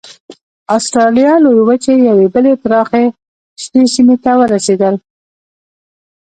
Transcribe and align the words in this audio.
اسټرالیا 0.75 1.33
لویې 1.43 1.63
وچې 1.67 1.93
یوې 2.09 2.27
بلې 2.33 2.53
پراخې 2.63 3.05
شنې 3.61 3.85
سیمې 3.93 4.15
ته 4.23 4.31
ورسېدل. 4.39 4.95